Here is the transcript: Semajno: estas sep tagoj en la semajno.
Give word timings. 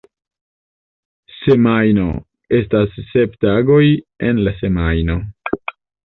Semajno: 1.33 2.05
estas 2.59 2.97
sep 3.09 3.35
tagoj 3.45 3.83
en 4.29 4.41
la 4.47 4.55
semajno. 4.63 5.19